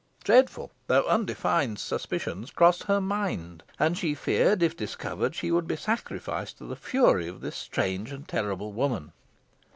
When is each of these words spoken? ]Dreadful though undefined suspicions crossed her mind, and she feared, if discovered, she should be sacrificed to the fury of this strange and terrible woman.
]Dreadful 0.23 0.71
though 0.87 1.05
undefined 1.05 1.77
suspicions 1.77 2.49
crossed 2.49 2.85
her 2.85 2.99
mind, 2.99 3.61
and 3.77 3.95
she 3.95 4.15
feared, 4.15 4.63
if 4.63 4.75
discovered, 4.75 5.35
she 5.35 5.49
should 5.49 5.67
be 5.67 5.75
sacrificed 5.75 6.57
to 6.57 6.65
the 6.65 6.75
fury 6.75 7.27
of 7.27 7.41
this 7.41 7.55
strange 7.55 8.11
and 8.11 8.27
terrible 8.27 8.73
woman. 8.73 9.11